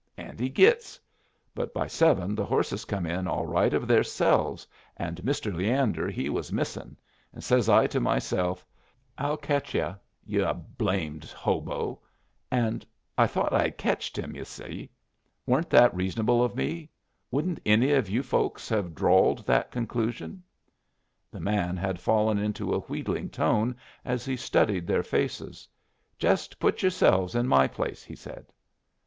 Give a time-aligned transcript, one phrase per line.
[0.17, 0.99] And he gits.
[1.53, 4.65] But by seven the horses come in all right of theirselves,
[4.97, 5.53] and Mr.
[5.55, 6.97] Leander he was missin';
[7.31, 8.65] and says I to myself,
[9.19, 9.95] 'I'll ketch you,
[10.25, 11.99] yu' blamed hobo.'
[12.49, 12.83] And
[13.15, 14.89] I thought I had ketched him, yu' see.
[15.45, 16.89] Weren't that reasonable of me?
[17.29, 20.41] Wouldn't any of you folks hev drawed that conclusion?"
[21.29, 25.67] The man had fallen into a wheedling tone as he studied their faces.
[26.17, 28.47] "Jest put yourselves in my place," he said.